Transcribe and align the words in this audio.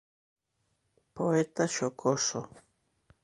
Poeta 1.17 1.63
xocoso. 1.75 2.41